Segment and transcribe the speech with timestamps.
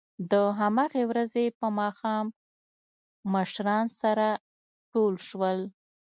[0.31, 2.25] د همهغې ورځې په ماښام
[3.33, 4.27] مشران سره
[4.91, 5.59] ټول شول